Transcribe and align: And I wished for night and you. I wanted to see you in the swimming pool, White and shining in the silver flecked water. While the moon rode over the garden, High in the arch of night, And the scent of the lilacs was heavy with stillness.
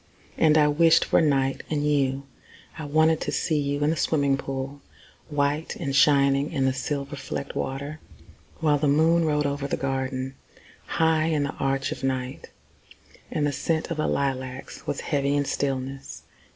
And 0.35 0.57
I 0.57 0.67
wished 0.67 1.05
for 1.05 1.21
night 1.21 1.61
and 1.69 1.87
you. 1.87 2.23
I 2.75 2.85
wanted 2.85 3.21
to 3.21 3.31
see 3.31 3.59
you 3.59 3.83
in 3.83 3.91
the 3.91 3.95
swimming 3.95 4.35
pool, 4.35 4.81
White 5.29 5.75
and 5.75 5.95
shining 5.95 6.51
in 6.51 6.65
the 6.65 6.73
silver 6.73 7.15
flecked 7.15 7.55
water. 7.55 7.99
While 8.61 8.79
the 8.79 8.87
moon 8.87 9.25
rode 9.25 9.45
over 9.45 9.67
the 9.67 9.77
garden, 9.77 10.33
High 10.87 11.25
in 11.25 11.43
the 11.43 11.53
arch 11.53 11.91
of 11.91 12.03
night, 12.03 12.49
And 13.29 13.45
the 13.45 13.51
scent 13.51 13.91
of 13.91 13.97
the 13.97 14.07
lilacs 14.07 14.87
was 14.87 15.01
heavy 15.01 15.35
with 15.37 15.45
stillness. 15.45 16.23